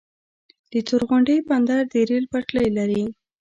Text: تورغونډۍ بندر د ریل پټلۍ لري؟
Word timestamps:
تورغونډۍ 0.87 1.37
بندر 1.47 1.81
د 1.91 1.93
ریل 2.09 2.25
پټلۍ 2.31 2.67
لري؟ 2.77 3.03